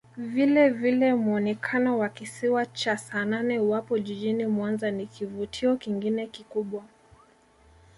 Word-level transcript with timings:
Vilevile 0.17 1.13
muonekano 1.15 1.97
wa 1.97 2.09
Kisiwa 2.09 2.65
cha 2.65 2.97
Saanane 2.97 3.59
uwapo 3.59 3.99
jijini 3.99 4.45
Mwanza 4.45 4.91
ni 4.91 5.05
kivutio 5.07 5.75
kingine 5.77 6.27
kikubwa 6.27 6.83